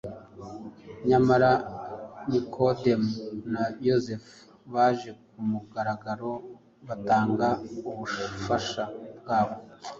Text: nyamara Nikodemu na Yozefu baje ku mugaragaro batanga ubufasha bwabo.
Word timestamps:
nyamara 1.09 1.51
Nikodemu 2.29 3.11
na 3.53 3.63
Yozefu 3.87 4.33
baje 4.73 5.11
ku 5.27 5.39
mugaragaro 5.49 6.31
batanga 6.87 7.47
ubufasha 7.89 8.83
bwabo. 9.19 9.55